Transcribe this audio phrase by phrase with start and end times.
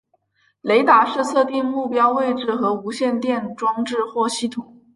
[0.61, 4.81] 雷达是测定目标位置的无线电装置或系统。